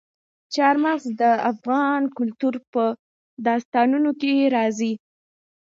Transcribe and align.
چار 0.53 0.75
مغز 0.85 1.05
د 1.21 1.23
افغان 1.51 2.01
کلتور 2.17 2.53
په 2.73 2.83
داستانونو 3.45 4.11
کې 4.21 4.51
راځي. 4.55 4.93